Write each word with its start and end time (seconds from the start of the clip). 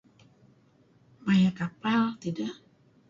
Maya' 1.25 1.53
kapal 1.59 2.01
tidih. 2.21 2.53